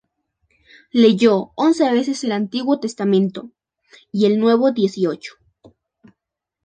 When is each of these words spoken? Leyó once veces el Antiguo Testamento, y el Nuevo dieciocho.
Leyó 0.91 1.51
once 1.55 1.91
veces 1.93 2.23
el 2.23 2.31
Antiguo 2.31 2.79
Testamento, 2.79 3.51
y 4.11 4.25
el 4.25 4.39
Nuevo 4.39 4.71
dieciocho. 4.71 5.35